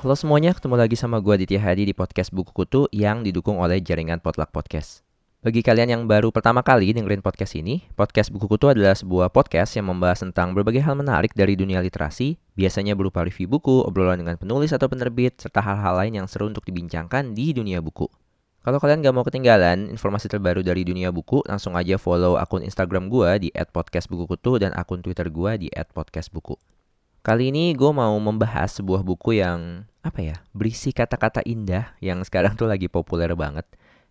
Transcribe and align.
Halo 0.00 0.16
semuanya, 0.16 0.56
ketemu 0.56 0.80
lagi 0.80 0.96
sama 0.96 1.20
gue 1.20 1.44
Ditya 1.44 1.60
Hadi 1.60 1.84
di 1.84 1.92
podcast 1.92 2.32
Buku 2.32 2.56
Kutu 2.56 2.88
yang 2.88 3.20
didukung 3.20 3.60
oleh 3.60 3.84
jaringan 3.84 4.16
Potluck 4.16 4.48
Podcast. 4.48 5.04
Bagi 5.44 5.60
kalian 5.60 5.92
yang 5.92 6.02
baru 6.08 6.32
pertama 6.32 6.64
kali 6.64 6.96
dengerin 6.96 7.20
podcast 7.20 7.52
ini, 7.52 7.84
podcast 8.00 8.32
Buku 8.32 8.48
Kutu 8.48 8.72
adalah 8.72 8.96
sebuah 8.96 9.28
podcast 9.28 9.76
yang 9.76 9.92
membahas 9.92 10.24
tentang 10.24 10.56
berbagai 10.56 10.80
hal 10.80 10.96
menarik 10.96 11.36
dari 11.36 11.52
dunia 11.52 11.84
literasi, 11.84 12.40
biasanya 12.56 12.96
berupa 12.96 13.28
review 13.28 13.44
buku, 13.52 13.84
obrolan 13.84 14.24
dengan 14.24 14.40
penulis 14.40 14.72
atau 14.72 14.88
penerbit, 14.88 15.36
serta 15.36 15.60
hal-hal 15.60 16.00
lain 16.00 16.24
yang 16.24 16.26
seru 16.26 16.48
untuk 16.48 16.64
dibincangkan 16.64 17.36
di 17.36 17.52
dunia 17.52 17.84
buku. 17.84 18.08
Kalau 18.60 18.76
kalian 18.76 19.00
gak 19.00 19.16
mau 19.16 19.24
ketinggalan 19.24 19.88
informasi 19.88 20.28
terbaru 20.28 20.60
dari 20.60 20.84
dunia 20.84 21.08
buku, 21.08 21.40
langsung 21.48 21.80
aja 21.80 21.96
follow 21.96 22.36
akun 22.36 22.60
Instagram 22.60 23.08
gue 23.08 23.48
di 23.48 23.48
@podcastbukukutu 23.56 24.60
dan 24.60 24.76
akun 24.76 25.00
Twitter 25.00 25.32
gue 25.32 25.52
di 25.56 25.68
@podcastbuku. 25.72 26.60
Kali 27.24 27.48
ini 27.48 27.72
gue 27.72 27.88
mau 27.88 28.12
membahas 28.20 28.76
sebuah 28.76 29.00
buku 29.00 29.40
yang 29.40 29.88
apa 30.04 30.20
ya 30.20 30.36
berisi 30.52 30.92
kata-kata 30.92 31.40
indah 31.48 31.96
yang 32.04 32.20
sekarang 32.20 32.52
tuh 32.52 32.68
lagi 32.68 32.92
populer 32.92 33.32
banget. 33.32 33.64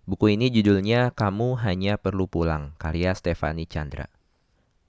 Buku 0.10 0.34
ini 0.34 0.50
judulnya 0.50 1.14
Kamu 1.14 1.62
Hanya 1.62 2.02
Perlu 2.02 2.26
Pulang, 2.26 2.74
karya 2.82 3.14
Stefani 3.14 3.70
Chandra. 3.70 4.10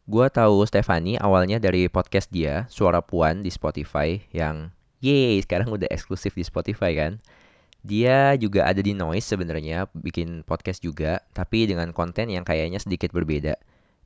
Gue 0.08 0.24
tahu 0.32 0.64
Stefani 0.64 1.20
awalnya 1.20 1.60
dari 1.60 1.84
podcast 1.92 2.32
dia, 2.32 2.64
Suara 2.72 3.04
Puan 3.04 3.44
di 3.44 3.52
Spotify, 3.52 4.24
yang 4.32 4.72
yeay 5.04 5.36
sekarang 5.44 5.68
udah 5.68 5.92
eksklusif 5.92 6.32
di 6.32 6.48
Spotify 6.48 6.96
kan. 6.96 7.20
Dia 7.80 8.36
juga 8.36 8.68
ada 8.68 8.84
di 8.84 8.92
Noise 8.92 9.32
sebenarnya, 9.36 9.88
bikin 9.96 10.44
podcast 10.44 10.84
juga, 10.84 11.24
tapi 11.32 11.64
dengan 11.64 11.96
konten 11.96 12.28
yang 12.28 12.44
kayaknya 12.44 12.76
sedikit 12.76 13.08
berbeda. 13.16 13.56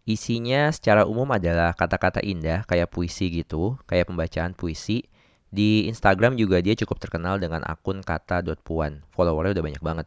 Isinya 0.04 0.68
secara 0.68 1.08
umum 1.08 1.26
adalah 1.32 1.72
kata-kata 1.72 2.20
indah 2.20 2.62
kayak 2.68 2.92
puisi 2.92 3.32
gitu, 3.32 3.80
kayak 3.88 4.12
pembacaan 4.12 4.52
puisi. 4.52 5.08
Di 5.48 5.88
Instagram 5.88 6.36
juga 6.36 6.60
dia 6.60 6.76
cukup 6.76 7.00
terkenal 7.00 7.40
dengan 7.40 7.64
akun 7.64 8.04
kata.puan. 8.04 9.06
Followernya 9.14 9.56
udah 9.58 9.64
banyak 9.64 9.82
banget. 9.82 10.06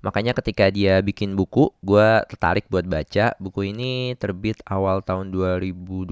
Makanya 0.00 0.32
ketika 0.32 0.70
dia 0.70 1.02
bikin 1.02 1.34
buku, 1.34 1.74
gue 1.82 2.22
tertarik 2.30 2.70
buat 2.70 2.86
baca. 2.86 3.34
Buku 3.42 3.68
ini 3.68 4.14
terbit 4.14 4.62
awal 4.64 5.02
tahun 5.02 5.34
2020 5.34 6.06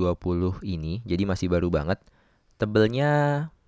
ini, 0.67 1.01
jadi 1.07 1.23
masih 1.23 1.47
baru 1.47 1.71
banget. 1.71 2.03
Tebelnya 2.59 3.11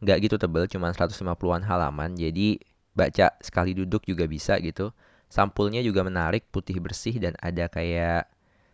nggak 0.03 0.19
gitu 0.27 0.37
tebel, 0.37 0.67
cuma 0.67 0.91
150-an 0.91 1.63
halaman. 1.63 2.19
Jadi 2.19 2.59
baca 2.99 3.39
sekali 3.39 3.79
duduk 3.79 4.03
juga 4.03 4.27
bisa 4.27 4.59
gitu. 4.59 4.91
Sampulnya 5.31 5.79
juga 5.87 6.03
menarik, 6.03 6.51
putih 6.51 6.83
bersih 6.83 7.15
dan 7.23 7.39
ada 7.39 7.71
kayak 7.71 8.27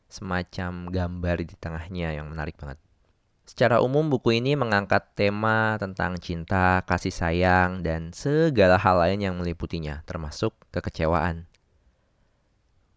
semacam 0.08 0.88
gambar 0.88 1.36
di 1.44 1.54
tengahnya 1.60 2.16
yang 2.16 2.32
menarik 2.32 2.56
banget. 2.56 2.80
Secara 3.44 3.84
umum 3.84 4.08
buku 4.08 4.40
ini 4.40 4.56
mengangkat 4.56 5.12
tema 5.12 5.76
tentang 5.76 6.16
cinta, 6.16 6.80
kasih 6.88 7.12
sayang, 7.12 7.84
dan 7.84 8.08
segala 8.16 8.80
hal 8.80 9.04
lain 9.04 9.20
yang 9.20 9.34
meliputinya, 9.36 10.00
termasuk 10.08 10.56
kekecewaan. 10.72 11.44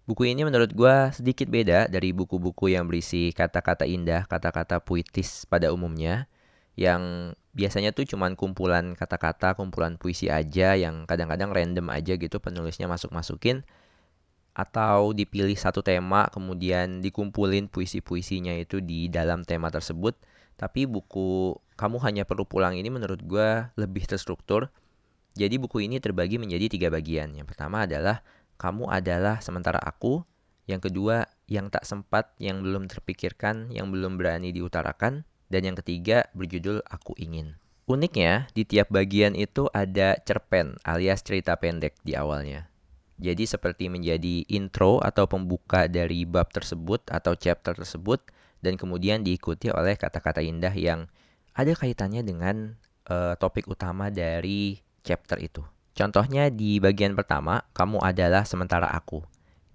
Buku 0.08 0.31
ini 0.31 0.47
menurut 0.47 0.72
gue 0.72 0.95
sedikit 1.12 1.52
beda 1.52 1.91
dari 1.91 2.16
buku-buku 2.16 2.72
yang 2.72 2.88
berisi 2.88 3.36
kata-kata 3.36 3.84
indah, 3.84 4.23
kata-kata 4.23 4.80
puitis 4.80 5.44
pada 5.52 5.75
umumnya, 5.75 6.31
yang 6.80 7.36
biasanya 7.58 7.89
tuh 7.89 8.05
cuman 8.05 8.38
kumpulan 8.38 8.94
kata-kata, 8.94 9.58
kumpulan 9.58 9.97
puisi 9.97 10.30
aja 10.30 10.77
yang 10.77 11.09
kadang-kadang 11.09 11.50
random 11.50 11.89
aja 11.89 12.13
gitu 12.13 12.38
penulisnya 12.38 12.86
masuk-masukin. 12.86 13.66
Atau 14.53 15.17
dipilih 15.17 15.58
satu 15.58 15.81
tema 15.81 16.30
kemudian 16.30 17.02
dikumpulin 17.02 17.69
puisi-puisinya 17.69 18.53
itu 18.61 18.78
di 18.78 19.09
dalam 19.09 19.41
tema 19.41 19.73
tersebut. 19.73 20.13
Tapi 20.57 20.85
buku 20.85 21.57
kamu 21.78 21.97
hanya 22.06 22.23
perlu 22.29 22.45
pulang 22.45 22.78
ini 22.78 22.94
menurut 22.94 23.25
gue 23.25 23.74
lebih 23.74 24.06
terstruktur. 24.06 24.69
Jadi 25.38 25.57
buku 25.62 25.85
ini 25.85 25.97
terbagi 26.01 26.38
menjadi 26.41 26.69
tiga 26.69 26.89
bagian. 26.94 27.34
Yang 27.34 27.53
pertama 27.53 27.85
adalah 27.85 28.22
kamu 28.62 28.89
adalah 28.89 29.41
sementara 29.41 29.81
aku. 29.81 30.25
Yang 30.66 30.89
kedua 30.89 31.29
yang 31.50 31.69
tak 31.69 31.85
sempat 31.85 32.34
yang 32.41 32.62
belum 32.62 32.89
terpikirkan 32.89 33.69
yang 33.74 33.89
belum 33.94 34.18
berani 34.18 34.50
diutarakan 34.53 35.25
dan 35.47 35.68
yang 35.68 35.78
ketiga 35.80 36.28
berjudul 36.35 36.84
aku 36.88 37.16
ingin 37.19 37.56
uniknya 37.88 38.52
di 38.52 38.68
tiap 38.68 38.91
bagian 38.91 39.34
itu 39.35 39.72
ada 39.72 40.19
cerpen 40.24 40.75
alias 40.84 41.24
cerita 41.24 41.56
pendek 41.56 41.96
di 42.03 42.16
awalnya 42.16 42.68
jadi 43.18 43.50
seperti 43.50 43.90
menjadi 43.90 44.46
intro 44.46 45.02
atau 45.02 45.25
pembuka 45.25 45.90
dari 45.90 46.22
bab 46.24 46.53
tersebut 46.53 47.02
atau 47.09 47.34
chapter 47.34 47.74
tersebut 47.74 48.22
dan 48.62 48.78
kemudian 48.78 49.25
diikuti 49.25 49.74
oleh 49.74 49.97
kata-kata 49.97 50.41
indah 50.41 50.74
yang 50.74 51.09
ada 51.57 51.74
kaitannya 51.74 52.22
dengan 52.22 52.78
uh, 53.09 53.34
topik 53.41 53.66
utama 53.66 54.13
dari 54.13 54.78
chapter 55.02 55.41
itu. 55.41 55.66
Contohnya 55.97 56.53
di 56.53 56.78
bagian 56.78 57.18
pertama, 57.18 57.66
kamu 57.74 57.97
adalah 58.06 58.46
sementara 58.46 58.86
aku. 58.94 59.25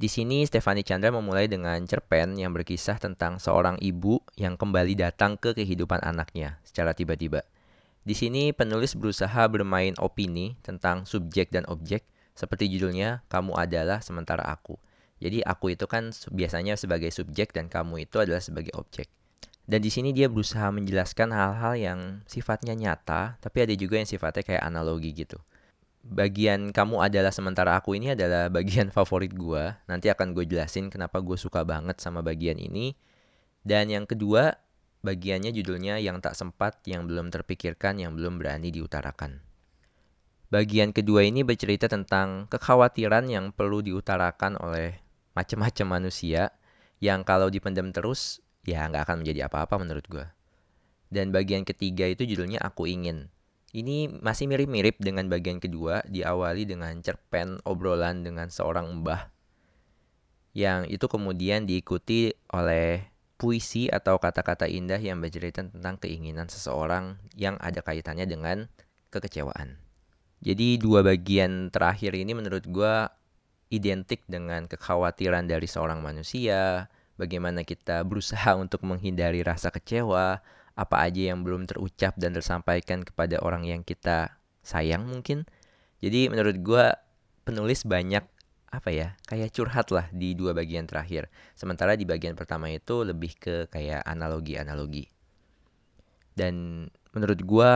Di 0.02 0.10
sini 0.10 0.42
Stefani 0.42 0.82
Chandra 0.82 1.14
memulai 1.14 1.46
dengan 1.46 1.78
cerpen 1.86 2.34
yang 2.34 2.50
berkisah 2.50 2.98
tentang 2.98 3.38
seorang 3.38 3.78
ibu 3.78 4.18
yang 4.34 4.58
kembali 4.58 4.98
datang 4.98 5.38
ke 5.38 5.54
kehidupan 5.54 6.02
anaknya 6.02 6.58
secara 6.66 6.90
tiba-tiba. 6.90 7.46
Di 8.02 8.10
sini 8.18 8.50
penulis 8.50 8.98
berusaha 8.98 9.46
bermain 9.46 9.94
opini 10.02 10.58
tentang 10.66 11.06
subjek 11.06 11.54
dan 11.54 11.62
objek 11.70 12.02
seperti 12.34 12.66
judulnya, 12.66 13.22
kamu 13.30 13.54
adalah 13.54 14.02
sementara 14.02 14.42
aku. 14.42 14.74
Jadi 15.22 15.38
aku 15.46 15.70
itu 15.70 15.86
kan 15.86 16.10
biasanya 16.34 16.74
sebagai 16.74 17.14
subjek 17.14 17.54
dan 17.54 17.70
kamu 17.70 18.10
itu 18.10 18.19
adalah 18.19 18.42
sebagai 18.42 18.74
objek. 18.74 19.06
Dan 19.70 19.86
di 19.86 19.94
sini 19.94 20.10
dia 20.10 20.26
berusaha 20.26 20.66
menjelaskan 20.74 21.30
hal-hal 21.30 21.78
yang 21.78 22.00
sifatnya 22.26 22.74
nyata, 22.74 23.38
tapi 23.38 23.70
ada 23.70 23.74
juga 23.78 24.02
yang 24.02 24.10
sifatnya 24.10 24.42
kayak 24.42 24.66
analogi 24.66 25.14
gitu. 25.14 25.38
Bagian 26.02 26.74
kamu 26.74 26.98
adalah 26.98 27.30
sementara 27.30 27.78
aku 27.78 27.94
ini 27.94 28.18
adalah 28.18 28.50
bagian 28.58 28.90
favorit 28.90 29.30
gue. 29.30 29.70
Nanti 29.86 30.10
akan 30.10 30.34
gue 30.34 30.44
jelasin 30.46 30.90
kenapa 30.90 31.22
gue 31.22 31.38
suka 31.38 31.62
banget 31.62 32.02
sama 32.02 32.20
bagian 32.20 32.58
ini. 32.58 32.98
Dan 33.62 33.86
yang 33.88 34.10
kedua, 34.10 34.58
bagiannya 35.06 35.54
judulnya 35.54 36.02
yang 36.02 36.18
tak 36.18 36.34
sempat, 36.34 36.82
yang 36.90 37.06
belum 37.06 37.30
terpikirkan, 37.30 38.02
yang 38.02 38.18
belum 38.18 38.42
berani 38.42 38.74
diutarakan. 38.74 39.38
Bagian 40.52 40.92
kedua 40.92 41.24
ini 41.24 41.46
bercerita 41.46 41.88
tentang 41.88 42.44
kekhawatiran 42.50 43.24
yang 43.24 43.56
perlu 43.56 43.80
diutarakan 43.80 44.60
oleh 44.60 45.00
macam-macam 45.32 46.02
manusia 46.02 46.52
yang 47.00 47.24
kalau 47.24 47.48
dipendam 47.48 47.88
terus 47.88 48.44
ya 48.69 48.84
nggak 48.84 49.08
akan 49.08 49.16
menjadi 49.24 49.48
apa-apa 49.48 49.80
menurut 49.80 50.04
gue. 50.12 50.26
Dan 51.08 51.32
bagian 51.32 51.64
ketiga 51.64 52.04
itu 52.04 52.28
judulnya 52.28 52.60
Aku 52.60 52.84
Ingin. 52.84 53.32
Ini 53.72 54.21
masih 54.21 54.53
mirip-mirip 54.53 55.00
dengan 55.00 55.33
bagian 55.33 55.56
kedua, 55.56 56.05
diawali 56.05 56.69
dengan 56.69 56.93
cerpen 57.00 57.56
obrolan 57.65 58.21
dengan 58.21 58.53
seorang 58.53 59.00
mbah. 59.00 59.33
Yang 60.53 60.93
itu 60.93 61.06
kemudian 61.09 61.65
diikuti 61.65 62.37
oleh 62.53 63.09
puisi 63.41 63.88
atau 63.88 64.21
kata-kata 64.21 64.69
indah 64.69 65.00
yang 65.00 65.25
bercerita 65.25 65.65
tentang 65.65 65.97
keinginan 65.97 66.53
seseorang 66.53 67.16
yang 67.32 67.56
ada 67.65 67.81
kaitannya 67.81 68.28
dengan 68.28 68.69
kekecewaan. 69.09 69.81
Jadi 70.44 70.77
dua 70.77 71.00
bagian 71.00 71.72
terakhir 71.72 72.12
ini 72.12 72.37
menurut 72.37 72.69
gue 72.69 72.94
identik 73.72 74.21
dengan 74.28 74.69
kekhawatiran 74.69 75.49
dari 75.49 75.65
seorang 75.65 76.05
manusia, 76.05 76.93
bagaimana 77.16 77.65
kita 77.65 78.05
berusaha 78.05 78.53
untuk 78.61 78.84
menghindari 78.84 79.41
rasa 79.41 79.72
kecewa, 79.72 80.44
apa 80.72 81.05
aja 81.05 81.33
yang 81.33 81.44
belum 81.44 81.69
terucap 81.69 82.16
dan 82.16 82.33
tersampaikan 82.33 83.05
kepada 83.05 83.41
orang 83.44 83.69
yang 83.69 83.84
kita 83.84 84.37
sayang 84.65 85.05
mungkin. 85.05 85.44
Jadi 86.00 86.33
menurut 86.33 86.56
gue 86.60 86.84
penulis 87.43 87.84
banyak 87.84 88.25
apa 88.72 88.88
ya 88.88 89.12
kayak 89.29 89.52
curhat 89.52 89.93
lah 89.93 90.08
di 90.11 90.32
dua 90.32 90.56
bagian 90.56 90.88
terakhir. 90.88 91.29
Sementara 91.52 91.93
di 91.93 92.08
bagian 92.08 92.32
pertama 92.32 92.73
itu 92.73 93.05
lebih 93.05 93.37
ke 93.37 93.69
kayak 93.69 94.00
analogi-analogi. 94.08 95.12
Dan 96.32 96.88
menurut 97.12 97.41
gue 97.44 97.70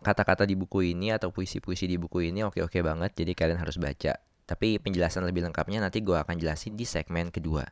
kata-kata 0.00 0.48
di 0.48 0.56
buku 0.56 0.96
ini 0.96 1.12
atau 1.12 1.28
puisi-puisi 1.28 1.84
di 1.84 2.00
buku 2.00 2.32
ini 2.32 2.40
oke-oke 2.44 2.80
banget, 2.80 3.12
jadi 3.12 3.32
kalian 3.36 3.60
harus 3.60 3.76
baca. 3.76 4.16
Tapi 4.46 4.80
penjelasan 4.80 5.26
lebih 5.28 5.44
lengkapnya 5.44 5.84
nanti 5.84 6.00
gue 6.00 6.16
akan 6.16 6.40
jelasin 6.40 6.78
di 6.78 6.88
segmen 6.88 7.28
kedua. 7.28 7.68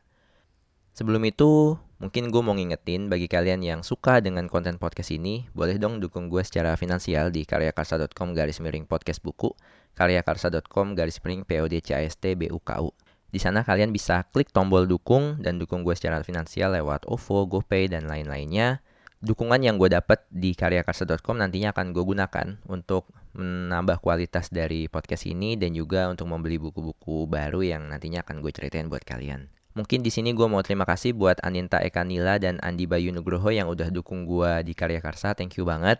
Sebelum 0.95 1.27
itu, 1.27 1.75
mungkin 1.99 2.31
gue 2.31 2.39
mau 2.39 2.55
ngingetin 2.55 3.11
bagi 3.11 3.27
kalian 3.27 3.59
yang 3.59 3.83
suka 3.83 4.23
dengan 4.23 4.47
konten 4.47 4.79
podcast 4.79 5.11
ini, 5.11 5.43
boleh 5.51 5.75
dong 5.75 5.99
dukung 5.99 6.31
gue 6.31 6.39
secara 6.39 6.79
finansial 6.79 7.35
di 7.35 7.43
karyakarsa.com 7.43 8.31
garis 8.31 8.63
miring 8.63 8.87
podcast 8.87 9.19
buku, 9.19 9.51
karyakarsa.com 9.99 10.95
garis 10.95 11.19
miring 11.19 11.43
PODCAST 11.43 12.39
BUKU. 12.39 12.95
Di 13.27 13.43
sana 13.43 13.67
kalian 13.67 13.91
bisa 13.91 14.23
klik 14.31 14.55
tombol 14.55 14.87
dukung 14.87 15.35
dan 15.43 15.59
dukung 15.59 15.83
gue 15.83 15.91
secara 15.99 16.23
finansial 16.23 16.71
lewat 16.71 17.03
OVO, 17.11 17.43
GoPay, 17.51 17.91
dan 17.91 18.07
lain-lainnya. 18.07 18.79
dukungan 19.25 19.57
yang 19.57 19.81
gue 19.81 19.89
dapat 19.89 20.23
di 20.31 20.53
karyakarsa.com 20.55 21.41
nantinya 21.41 21.73
akan 21.75 21.91
gue 21.91 22.03
gunakan 22.07 22.47
untuk 22.71 23.09
menambah 23.35 23.99
kualitas 23.99 24.47
dari 24.53 24.87
podcast 24.87 25.27
ini 25.27 25.59
dan 25.59 25.75
juga 25.75 26.07
untuk 26.07 26.29
membeli 26.29 26.55
buku-buku 26.55 27.25
baru 27.27 27.65
yang 27.65 27.89
nantinya 27.89 28.23
akan 28.23 28.39
gue 28.39 28.51
ceritain 28.53 28.85
buat 28.87 29.01
kalian. 29.01 29.49
Mungkin 29.75 29.99
di 29.99 30.07
sini 30.07 30.31
gue 30.31 30.47
mau 30.47 30.63
terima 30.63 30.87
kasih 30.87 31.11
buat 31.11 31.35
Aninta 31.43 31.83
Ekanila 31.83 32.39
dan 32.39 32.63
Andi 32.63 32.87
Bayu 32.87 33.11
Nugroho 33.11 33.51
yang 33.51 33.67
udah 33.67 33.91
dukung 33.91 34.23
gue 34.23 34.63
di 34.63 34.71
Karya 34.71 35.03
Karsa. 35.03 35.35
Thank 35.35 35.59
you 35.59 35.67
banget. 35.67 35.99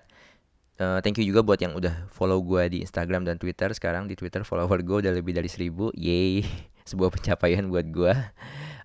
Uh, 0.80 1.04
thank 1.04 1.20
you 1.20 1.28
juga 1.28 1.44
buat 1.44 1.60
yang 1.60 1.76
udah 1.76 2.08
follow 2.08 2.40
gue 2.40 2.72
di 2.72 2.78
Instagram 2.80 3.28
dan 3.28 3.36
Twitter. 3.36 3.68
Sekarang 3.76 4.08
di 4.08 4.16
Twitter 4.16 4.48
follower 4.48 4.80
gue 4.80 5.04
udah 5.04 5.12
lebih 5.12 5.36
dari 5.36 5.52
seribu. 5.52 5.92
Yeay, 5.92 6.48
sebuah 6.90 7.12
pencapaian 7.20 7.68
buat 7.68 7.92
gue. 7.92 8.16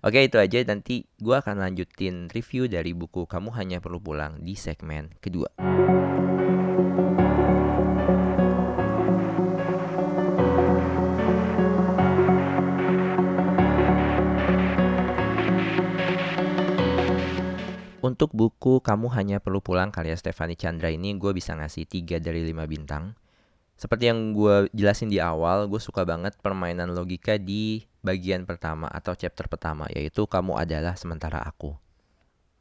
Oke 0.03 0.27
itu 0.27 0.35
aja 0.35 0.59
nanti 0.67 1.07
gue 1.23 1.35
akan 1.39 1.63
lanjutin 1.63 2.27
review 2.27 2.67
dari 2.67 2.91
buku 2.91 3.23
Kamu 3.31 3.55
Hanya 3.55 3.79
Perlu 3.79 4.03
Pulang 4.03 4.43
di 4.43 4.59
segmen 4.59 5.15
kedua. 5.23 5.55
Untuk 18.21 18.37
buku 18.37 18.85
Kamu 18.85 19.09
Hanya 19.17 19.41
Perlu 19.41 19.65
Pulang 19.65 19.89
karya 19.89 20.13
Stefani 20.13 20.53
Chandra 20.53 20.93
ini 20.93 21.17
gue 21.17 21.33
bisa 21.33 21.57
ngasih 21.57 21.89
3 21.89 22.21
dari 22.21 22.45
5 22.53 22.69
bintang. 22.69 23.17
Seperti 23.73 24.13
yang 24.13 24.37
gue 24.37 24.69
jelasin 24.77 25.09
di 25.09 25.17
awal, 25.17 25.65
gue 25.65 25.81
suka 25.81 26.05
banget 26.05 26.37
permainan 26.37 26.93
logika 26.93 27.41
di 27.41 27.81
bagian 28.05 28.45
pertama 28.45 28.85
atau 28.93 29.17
chapter 29.17 29.49
pertama, 29.49 29.89
yaitu 29.89 30.29
kamu 30.29 30.53
adalah 30.53 30.93
sementara 30.93 31.41
aku. 31.41 31.73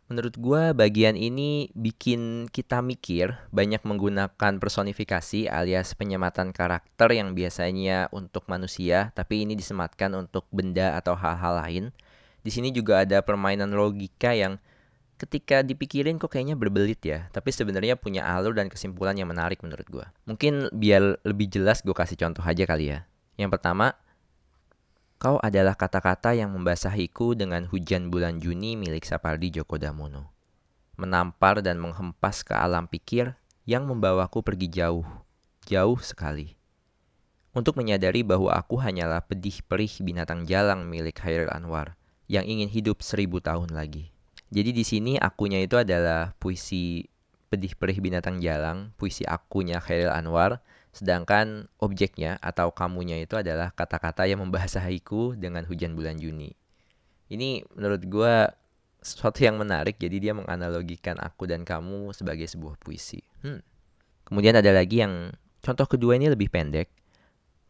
Menurut 0.09 0.41
gue 0.41 0.73
bagian 0.73 1.13
ini 1.13 1.69
bikin 1.77 2.49
kita 2.49 2.81
mikir 2.81 3.37
banyak 3.53 3.85
menggunakan 3.85 4.57
personifikasi 4.57 5.45
alias 5.45 5.93
penyematan 5.93 6.57
karakter 6.57 7.13
yang 7.13 7.37
biasanya 7.37 8.09
untuk 8.17 8.49
manusia, 8.49 9.13
tapi 9.13 9.45
ini 9.45 9.61
disematkan 9.61 10.17
untuk 10.17 10.49
benda 10.49 10.97
atau 10.97 11.13
hal-hal 11.13 11.61
lain. 11.61 11.85
Di 12.41 12.49
sini 12.49 12.73
juga 12.73 13.05
ada 13.05 13.21
permainan 13.21 13.77
logika 13.77 14.33
yang 14.33 14.57
ketika 15.21 15.61
dipikirin 15.61 16.17
kok 16.17 16.33
kayaknya 16.33 16.57
berbelit 16.57 17.05
ya, 17.05 17.29
tapi 17.29 17.53
sebenarnya 17.53 18.01
punya 18.01 18.25
alur 18.25 18.57
dan 18.57 18.73
kesimpulan 18.73 19.13
yang 19.21 19.29
menarik 19.29 19.61
menurut 19.61 19.85
gue. 19.85 20.07
Mungkin 20.25 20.73
biar 20.73 21.21
lebih 21.29 21.53
jelas 21.53 21.85
gue 21.85 21.93
kasih 21.93 22.17
contoh 22.17 22.41
aja 22.41 22.65
kali 22.65 22.97
ya. 22.97 23.05
Yang 23.37 23.61
pertama, 23.61 23.93
kau 25.21 25.37
adalah 25.45 25.77
kata-kata 25.77 26.33
yang 26.33 26.57
membasahiku 26.57 27.37
dengan 27.37 27.69
hujan 27.69 28.09
bulan 28.09 28.41
Juni 28.41 28.81
milik 28.81 29.05
Sapardi 29.05 29.53
Djoko 29.53 29.77
Damono. 29.77 30.33
Menampar 30.97 31.61
dan 31.61 31.77
menghempas 31.77 32.41
ke 32.41 32.57
alam 32.57 32.89
pikir 32.89 33.37
yang 33.69 33.85
membawaku 33.85 34.41
pergi 34.41 34.73
jauh, 34.73 35.05
jauh 35.69 36.01
sekali. 36.01 36.57
Untuk 37.53 37.77
menyadari 37.77 38.25
bahwa 38.25 38.57
aku 38.57 38.81
hanyalah 38.81 39.21
pedih 39.27 39.61
perih 39.69 39.91
binatang 40.01 40.49
jalang 40.49 40.89
milik 40.89 41.21
Khairil 41.21 41.53
Anwar 41.53 41.99
yang 42.31 42.47
ingin 42.47 42.71
hidup 42.71 43.03
seribu 43.03 43.43
tahun 43.43 43.75
lagi. 43.75 44.15
Jadi 44.51 44.71
di 44.75 44.83
sini 44.83 45.13
akunya 45.15 45.63
itu 45.63 45.79
adalah 45.79 46.35
puisi 46.43 47.07
pedih 47.51 47.75
perih 47.79 47.99
binatang 47.99 48.43
jalang, 48.43 48.91
puisi 48.99 49.23
akunya 49.27 49.79
Khairil 49.79 50.11
Anwar, 50.11 50.63
sedangkan 50.91 51.71
objeknya 51.79 52.39
atau 52.43 52.75
kamunya 52.75 53.19
itu 53.23 53.39
adalah 53.39 53.71
kata-kata 53.75 54.27
yang 54.27 54.43
membahasahiku 54.43 55.39
dengan 55.39 55.67
hujan 55.67 55.95
bulan 55.95 56.19
Juni. 56.19 56.55
Ini 57.31 57.63
menurut 57.79 58.03
gue 58.07 58.35
sesuatu 59.03 59.39
yang 59.39 59.55
menarik, 59.59 59.97
jadi 60.03 60.17
dia 60.19 60.33
menganalogikan 60.35 61.17
aku 61.23 61.47
dan 61.47 61.63
kamu 61.63 62.11
sebagai 62.11 62.47
sebuah 62.51 62.75
puisi. 62.83 63.23
Hmm. 63.47 63.63
Kemudian 64.27 64.59
ada 64.59 64.71
lagi 64.71 65.03
yang 65.03 65.35
contoh 65.63 65.87
kedua 65.87 66.19
ini 66.19 66.31
lebih 66.31 66.51
pendek. 66.51 66.91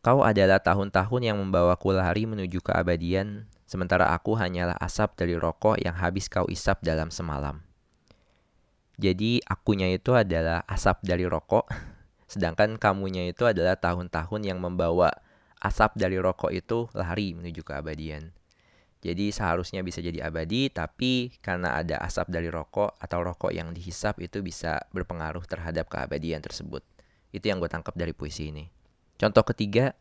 Kau 0.00 0.24
adalah 0.24 0.64
tahun-tahun 0.64 1.20
yang 1.20 1.36
membawaku 1.36 1.92
lari 1.92 2.24
menuju 2.24 2.64
keabadian 2.64 3.44
sementara 3.70 4.10
aku 4.10 4.34
hanyalah 4.34 4.74
asap 4.82 5.14
dari 5.14 5.38
rokok 5.38 5.78
yang 5.78 5.94
habis 5.94 6.26
kau 6.26 6.50
isap 6.50 6.82
dalam 6.82 7.14
semalam. 7.14 7.62
Jadi 8.98 9.38
akunya 9.46 9.86
itu 9.94 10.10
adalah 10.18 10.66
asap 10.66 11.06
dari 11.06 11.22
rokok, 11.30 11.70
sedangkan 12.32 12.82
kamunya 12.82 13.30
itu 13.30 13.46
adalah 13.46 13.78
tahun-tahun 13.78 14.42
yang 14.42 14.58
membawa 14.58 15.14
asap 15.62 15.94
dari 15.94 16.18
rokok 16.18 16.50
itu 16.50 16.90
lari 16.98 17.30
menuju 17.38 17.62
keabadian. 17.62 18.34
Jadi 19.00 19.32
seharusnya 19.32 19.80
bisa 19.80 20.04
jadi 20.04 20.28
abadi, 20.28 20.68
tapi 20.68 21.32
karena 21.40 21.80
ada 21.80 21.96
asap 22.04 22.28
dari 22.28 22.52
rokok 22.52 23.00
atau 23.00 23.24
rokok 23.24 23.48
yang 23.48 23.72
dihisap 23.72 24.20
itu 24.20 24.44
bisa 24.44 24.76
berpengaruh 24.92 25.46
terhadap 25.48 25.88
keabadian 25.88 26.44
tersebut. 26.44 26.84
Itu 27.32 27.48
yang 27.48 27.62
gue 27.64 27.70
tangkap 27.72 27.96
dari 27.96 28.12
puisi 28.12 28.52
ini. 28.52 28.68
Contoh 29.16 29.40
ketiga, 29.48 29.96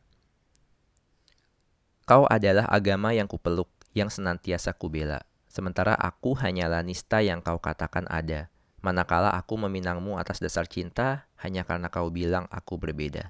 Kau 2.09 2.25
adalah 2.25 2.65
agama 2.65 3.13
yang 3.13 3.29
kupeluk, 3.29 3.69
yang 3.93 4.09
senantiasa 4.09 4.73
kubela. 4.73 5.21
Sementara 5.45 5.93
aku 5.93 6.33
hanyalah 6.33 6.81
nista 6.81 7.21
yang 7.21 7.37
kau 7.37 7.61
katakan 7.61 8.09
ada. 8.09 8.49
Manakala 8.81 9.29
aku 9.37 9.61
meminangmu 9.61 10.17
atas 10.17 10.41
dasar 10.41 10.65
cinta, 10.65 11.29
hanya 11.37 11.61
karena 11.69 11.85
kau 11.93 12.09
bilang 12.09 12.49
aku 12.49 12.81
berbeda. 12.81 13.29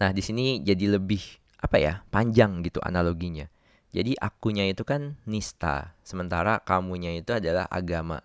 Nah, 0.00 0.16
di 0.16 0.24
sini 0.24 0.64
jadi 0.64 0.96
lebih 0.96 1.20
apa 1.60 1.76
ya, 1.76 2.00
panjang 2.08 2.64
gitu 2.64 2.80
analoginya. 2.80 3.52
Jadi 3.92 4.16
akunya 4.16 4.64
itu 4.64 4.80
kan 4.80 5.20
nista, 5.28 5.92
sementara 6.00 6.56
kamunya 6.64 7.12
itu 7.12 7.36
adalah 7.36 7.68
agama. 7.68 8.24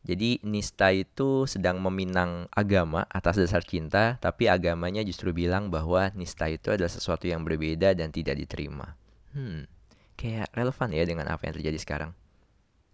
Jadi 0.00 0.40
nista 0.40 0.88
itu 0.96 1.44
sedang 1.44 1.76
meminang 1.84 2.48
agama 2.56 3.04
atas 3.12 3.36
dasar 3.36 3.60
cinta, 3.60 4.16
tapi 4.16 4.48
agamanya 4.48 5.04
justru 5.04 5.36
bilang 5.36 5.68
bahwa 5.68 6.08
nista 6.16 6.48
itu 6.48 6.72
adalah 6.72 6.88
sesuatu 6.88 7.28
yang 7.28 7.44
berbeda 7.44 7.92
dan 7.92 8.08
tidak 8.08 8.40
diterima. 8.40 8.96
Hmm, 9.36 9.68
kayak 10.16 10.48
relevan 10.56 10.88
ya 10.96 11.04
dengan 11.04 11.28
apa 11.28 11.44
yang 11.44 11.54
terjadi 11.60 11.78
sekarang. 11.78 12.10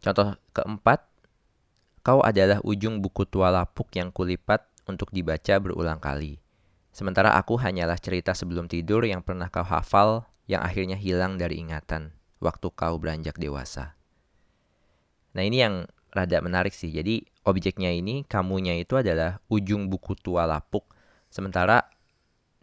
Contoh 0.02 0.34
keempat, 0.50 1.06
kau 2.02 2.26
adalah 2.26 2.58
ujung 2.66 2.98
buku 2.98 3.22
tua 3.26 3.54
lapuk 3.54 3.86
yang 3.94 4.10
kulipat 4.10 4.66
untuk 4.90 5.14
dibaca 5.14 5.62
berulang 5.62 6.02
kali. 6.02 6.42
Sementara 6.90 7.38
aku 7.38 7.54
hanyalah 7.60 8.02
cerita 8.02 8.34
sebelum 8.34 8.66
tidur 8.66 9.06
yang 9.06 9.22
pernah 9.22 9.46
kau 9.46 9.62
hafal 9.62 10.26
yang 10.50 10.62
akhirnya 10.62 10.98
hilang 10.98 11.38
dari 11.38 11.62
ingatan 11.62 12.14
waktu 12.42 12.66
kau 12.72 12.96
beranjak 12.98 13.38
dewasa. 13.38 13.94
Nah 15.36 15.44
ini 15.44 15.60
yang 15.60 15.84
rada 16.16 16.40
menarik 16.40 16.72
sih. 16.72 16.88
Jadi 16.88 17.20
objeknya 17.44 17.92
ini, 17.92 18.24
kamunya 18.24 18.72
itu 18.80 18.96
adalah 18.96 19.44
ujung 19.52 19.92
buku 19.92 20.16
tua 20.16 20.48
lapuk. 20.48 20.88
Sementara 21.28 21.84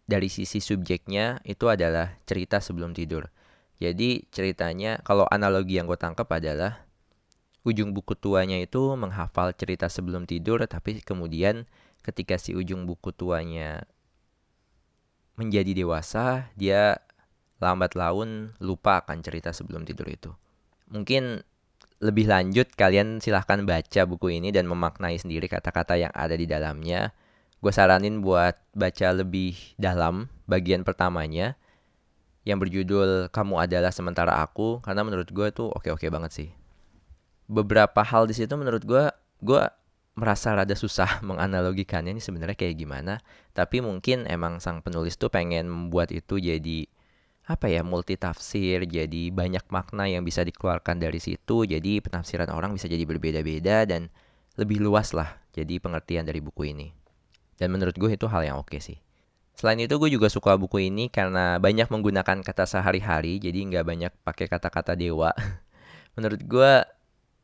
dari 0.09 0.27
sisi 0.27 0.59
subjeknya 0.59 1.39
itu 1.45 1.69
adalah 1.69 2.17
cerita 2.25 2.57
sebelum 2.57 2.97
tidur. 2.97 3.29
Jadi 3.77 4.25
ceritanya 4.33 4.99
kalau 5.05 5.29
analogi 5.29 5.77
yang 5.77 5.85
gue 5.85 5.99
tangkap 5.99 6.27
adalah 6.33 6.83
ujung 7.63 7.95
buku 7.95 8.15
tuanya 8.19 8.59
itu 8.59 8.95
menghafal 8.99 9.55
cerita 9.55 9.87
sebelum 9.87 10.27
tidur 10.27 10.59
tapi 10.67 10.99
kemudian 10.99 11.63
ketika 12.03 12.35
si 12.35 12.51
ujung 12.51 12.83
buku 12.83 13.15
tuanya 13.15 13.87
menjadi 15.39 15.71
dewasa 15.71 16.51
dia 16.59 16.99
lambat 17.63 17.95
laun 17.95 18.51
lupa 18.59 18.99
akan 18.99 19.23
cerita 19.23 19.55
sebelum 19.55 19.87
tidur 19.87 20.11
itu. 20.11 20.31
Mungkin 20.91 21.41
lebih 22.01 22.25
lanjut 22.29 22.71
kalian 22.73 23.19
silahkan 23.21 23.61
baca 23.67 24.01
buku 24.07 24.39
ini 24.39 24.49
dan 24.49 24.65
memaknai 24.65 25.19
sendiri 25.19 25.45
kata-kata 25.45 25.99
yang 25.99 26.13
ada 26.15 26.33
di 26.33 26.47
dalamnya. 26.47 27.13
Gue 27.63 27.71
saranin 27.71 28.19
buat 28.19 28.59
baca 28.75 29.07
lebih 29.15 29.55
dalam 29.79 30.27
bagian 30.49 30.83
pertamanya 30.83 31.55
yang 32.43 32.59
berjudul 32.59 33.31
Kamu 33.31 33.55
Adalah 33.55 33.95
Sementara 33.95 34.43
Aku 34.43 34.83
karena 34.83 35.07
menurut 35.07 35.31
gue 35.31 35.47
tuh 35.55 35.71
oke-oke 35.71 36.07
banget 36.11 36.31
sih. 36.31 36.49
Beberapa 37.47 38.03
hal 38.03 38.27
di 38.27 38.35
situ 38.35 38.51
menurut 38.59 38.83
gue 38.83 39.07
gue 39.39 39.63
merasa 40.13 40.53
rada 40.53 40.75
susah 40.75 41.19
menganalogikannya 41.27 42.13
ini 42.13 42.21
sebenarnya 42.21 42.59
kayak 42.59 42.75
gimana, 42.77 43.23
tapi 43.55 43.79
mungkin 43.79 44.27
emang 44.27 44.59
sang 44.59 44.83
penulis 44.83 45.15
tuh 45.15 45.31
pengen 45.31 45.71
membuat 45.71 46.11
itu 46.11 46.37
jadi 46.37 46.85
apa 47.43 47.67
ya 47.67 47.83
multi 47.83 48.15
tafsir 48.15 48.87
jadi 48.87 49.31
banyak 49.31 49.67
makna 49.67 50.07
yang 50.07 50.23
bisa 50.23 50.47
dikeluarkan 50.47 50.99
dari 50.99 51.19
situ 51.19 51.67
jadi 51.67 51.99
penafsiran 51.99 52.47
orang 52.51 52.71
bisa 52.71 52.87
jadi 52.87 53.03
berbeda-beda 53.03 53.83
dan 53.83 54.07
lebih 54.55 54.79
luas 54.79 55.11
lah 55.11 55.39
jadi 55.51 55.79
pengertian 55.83 56.23
dari 56.23 56.39
buku 56.39 56.71
ini 56.71 56.95
dan 57.59 57.69
menurut 57.75 57.95
gue 57.99 58.15
itu 58.15 58.25
hal 58.31 58.47
yang 58.47 58.57
oke 58.59 58.79
sih 58.79 59.03
Selain 59.53 59.77
itu 59.77 59.95
gue 60.01 60.09
juga 60.09 60.27
suka 60.33 60.57
buku 60.57 60.89
ini 60.89 61.13
karena 61.13 61.61
banyak 61.61 61.85
menggunakan 61.93 62.41
kata 62.41 62.65
sehari-hari, 62.65 63.37
jadi 63.37 63.69
nggak 63.69 63.85
banyak 63.85 64.13
pakai 64.25 64.49
kata-kata 64.49 64.97
dewa. 64.97 65.29
Menurut 66.17 66.41
gue 66.41 66.71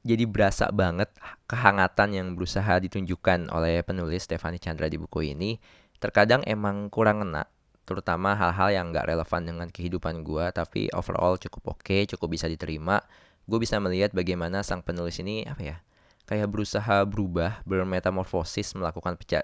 jadi 0.02 0.26
berasa 0.26 0.74
banget 0.74 1.14
kehangatan 1.46 2.10
yang 2.16 2.28
berusaha 2.34 2.82
ditunjukkan 2.82 3.54
oleh 3.54 3.86
penulis 3.86 4.26
Stefani 4.26 4.58
Chandra 4.58 4.90
di 4.90 4.98
buku 4.98 5.32
ini. 5.38 5.62
Terkadang 6.02 6.42
emang 6.50 6.90
kurang 6.90 7.22
ngena, 7.22 7.46
terutama 7.90 8.38
hal-hal 8.38 8.70
yang 8.70 8.94
nggak 8.94 9.10
relevan 9.10 9.42
dengan 9.42 9.68
kehidupan 9.74 10.22
gue, 10.22 10.46
tapi 10.54 10.94
overall 10.94 11.42
cukup 11.42 11.74
oke, 11.74 11.82
okay, 11.82 12.06
cukup 12.06 12.38
bisa 12.38 12.46
diterima. 12.46 13.02
Gue 13.50 13.58
bisa 13.58 13.82
melihat 13.82 14.14
bagaimana 14.14 14.62
sang 14.62 14.86
penulis 14.86 15.18
ini 15.18 15.42
apa 15.50 15.62
ya 15.66 15.78
kayak 16.30 16.46
berusaha 16.46 17.02
berubah, 17.10 17.66
bermetamorfosis, 17.66 18.78
melakukan 18.78 19.18
peca 19.18 19.42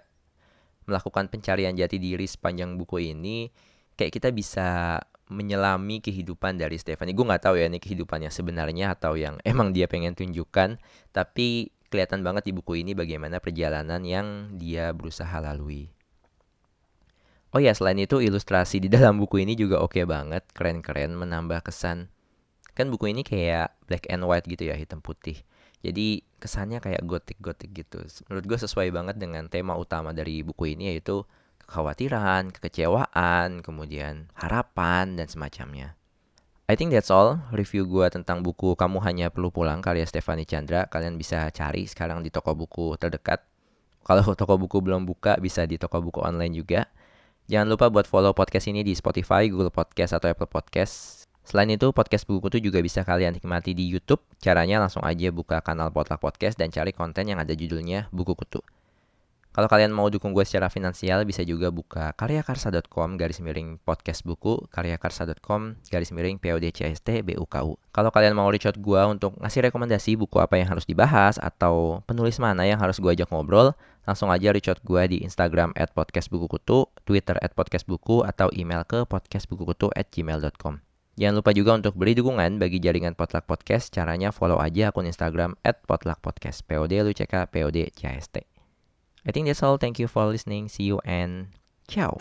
melakukan 0.85 1.25
pencarian 1.33 1.73
jati 1.73 1.97
diri 1.97 2.29
sepanjang 2.29 2.77
buku 2.77 3.09
ini, 3.09 3.49
kayak 3.97 4.21
kita 4.21 4.29
bisa 4.29 5.01
menyelami 5.33 5.97
kehidupan 5.97 6.61
dari 6.61 6.77
Stephanie. 6.77 7.17
Gue 7.17 7.25
nggak 7.25 7.49
tahu 7.49 7.57
ya 7.57 7.65
ini 7.65 7.81
kehidupannya 7.81 8.29
sebenarnya 8.29 8.93
atau 8.93 9.17
yang 9.17 9.41
emang 9.41 9.73
dia 9.73 9.89
pengen 9.89 10.13
tunjukkan, 10.13 10.77
tapi 11.09 11.73
kelihatan 11.89 12.21
banget 12.21 12.45
di 12.45 12.53
buku 12.53 12.85
ini 12.85 12.93
bagaimana 12.93 13.41
perjalanan 13.41 14.05
yang 14.05 14.53
dia 14.61 14.93
berusaha 14.93 15.41
lalui. 15.41 15.94
Oh 17.55 17.63
ya, 17.63 17.71
selain 17.71 17.95
itu 18.03 18.19
ilustrasi 18.19 18.83
di 18.83 18.91
dalam 18.91 19.15
buku 19.15 19.39
ini 19.39 19.55
juga 19.55 19.79
oke 19.79 19.95
okay 19.95 20.03
banget, 20.03 20.43
keren-keren, 20.51 21.15
menambah 21.15 21.63
kesan. 21.63 22.11
Kan 22.75 22.91
buku 22.91 23.15
ini 23.15 23.23
kayak 23.23 23.79
black 23.87 24.11
and 24.11 24.27
white 24.27 24.43
gitu 24.43 24.67
ya, 24.67 24.75
hitam 24.75 24.99
putih. 24.99 25.39
Jadi 25.79 26.19
kesannya 26.43 26.83
kayak 26.83 27.07
gotik-gotik 27.07 27.71
gitu. 27.71 28.03
Menurut 28.27 28.43
gue 28.43 28.59
sesuai 28.59 28.91
banget 28.91 29.15
dengan 29.15 29.47
tema 29.47 29.79
utama 29.79 30.11
dari 30.11 30.43
buku 30.43 30.75
ini 30.75 30.91
yaitu 30.91 31.23
kekhawatiran, 31.63 32.51
kekecewaan, 32.51 33.63
kemudian 33.63 34.27
harapan 34.35 35.15
dan 35.15 35.31
semacamnya. 35.31 35.95
I 36.67 36.75
think 36.75 36.91
that's 36.91 37.07
all 37.07 37.39
review 37.55 37.87
gue 37.87 38.11
tentang 38.11 38.43
buku 38.43 38.75
Kamu 38.75 38.99
Hanya 38.99 39.31
Perlu 39.31 39.55
Pulang 39.55 39.79
karya 39.79 40.03
Stefani 40.03 40.43
Chandra. 40.43 40.91
Kalian 40.91 41.15
bisa 41.15 41.47
cari 41.55 41.87
sekarang 41.87 42.19
di 42.19 42.27
toko 42.27 42.51
buku 42.51 42.99
terdekat. 42.99 43.47
Kalau 44.03 44.35
toko 44.35 44.59
buku 44.59 44.83
belum 44.83 45.07
buka, 45.07 45.39
bisa 45.39 45.63
di 45.63 45.79
toko 45.79 46.03
buku 46.03 46.19
online 46.19 46.51
juga. 46.51 46.91
Jangan 47.45 47.77
lupa 47.77 47.93
buat 47.93 48.09
follow 48.09 48.33
podcast 48.33 48.65
ini 48.73 48.81
di 48.81 48.97
Spotify, 48.97 49.45
Google 49.45 49.69
Podcast, 49.69 50.17
atau 50.17 50.33
Apple 50.33 50.49
Podcast. 50.49 51.25
Selain 51.45 51.69
itu, 51.69 51.93
podcast 51.93 52.25
buku 52.25 52.49
kutu 52.49 52.57
juga 52.57 52.81
bisa 52.81 53.05
kalian 53.05 53.37
nikmati 53.37 53.77
di 53.77 53.85
YouTube. 53.85 54.17
Caranya 54.41 54.81
langsung 54.81 55.05
aja 55.05 55.29
buka 55.29 55.61
kanal 55.61 55.93
Potluck 55.93 56.17
Podcast 56.17 56.57
dan 56.57 56.73
cari 56.73 56.89
konten 56.89 57.29
yang 57.29 57.37
ada 57.37 57.53
judulnya 57.53 58.09
Buku 58.09 58.33
Kutu. 58.33 58.65
Kalau 59.55 59.71
kalian 59.71 59.95
mau 59.95 60.11
dukung 60.11 60.35
gue 60.35 60.43
secara 60.43 60.67
finansial, 60.67 61.23
bisa 61.23 61.39
juga 61.47 61.71
buka 61.71 62.11
karyakarsa.com 62.19 63.15
garis 63.15 63.39
miring 63.39 63.79
podcast 63.87 64.27
buku, 64.27 64.67
karyakarsa.com 64.67 65.79
garis 65.87 66.11
miring 66.11 66.35
PODCST 66.43 67.23
BUKU. 67.23 67.79
Kalau 67.95 68.09
kalian 68.11 68.35
mau 68.35 68.51
reach 68.51 68.67
out 68.67 68.75
gue 68.75 69.01
untuk 69.07 69.39
ngasih 69.39 69.71
rekomendasi 69.71 70.19
buku 70.19 70.43
apa 70.43 70.59
yang 70.59 70.67
harus 70.67 70.83
dibahas, 70.83 71.39
atau 71.39 72.03
penulis 72.03 72.35
mana 72.35 72.67
yang 72.67 72.83
harus 72.83 72.99
gue 72.99 73.07
ajak 73.07 73.31
ngobrol, 73.31 73.71
langsung 74.03 74.27
aja 74.27 74.51
reach 74.51 74.67
out 74.67 74.83
gue 74.83 75.01
di 75.07 75.17
Instagram 75.23 75.71
at 75.79 75.95
podcastbukukutu, 75.95 76.91
Twitter 77.07 77.39
at 77.39 77.55
podcastbuku, 77.55 78.27
atau 78.27 78.51
email 78.51 78.83
ke 78.83 79.07
podcastbukukutu 79.07 79.87
at 79.95 80.11
gmail.com. 80.11 80.83
Jangan 81.15 81.35
lupa 81.39 81.55
juga 81.55 81.79
untuk 81.79 81.95
beri 81.95 82.11
dukungan 82.11 82.59
bagi 82.59 82.83
jaringan 82.83 83.15
Potluck 83.15 83.47
Podcast. 83.47 83.95
Caranya 83.95 84.35
follow 84.35 84.59
aja 84.59 84.91
akun 84.91 85.07
Instagram 85.07 85.55
at 85.63 85.79
Potluck 85.87 86.19
Podcast. 86.19 86.67
POD 86.67 87.07
LUCK 87.07 87.47
POD 87.47 87.87
CST. 87.95 88.54
I 89.25 89.31
think 89.31 89.47
that's 89.47 89.63
all. 89.63 89.77
Thank 89.77 89.99
you 89.99 90.07
for 90.07 90.25
listening. 90.25 90.69
See 90.69 90.83
you 90.83 90.99
and 91.05 91.47
ciao. 91.87 92.17